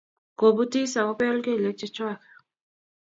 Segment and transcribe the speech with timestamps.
[0.37, 2.21] ko butis ak kobel keliek chechwak